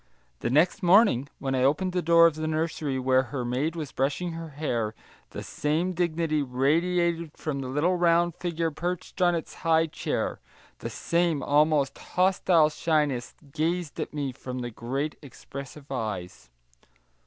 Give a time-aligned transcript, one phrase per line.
[0.39, 3.91] The next morning, when I opened the door of the nursery where her maid was
[3.91, 4.95] brushing her hair,
[5.29, 10.39] the same dignity radiated from the little round figure perched on its high chair,
[10.79, 16.49] the same almost hostile shyness gazed at me from the great expressive eyes.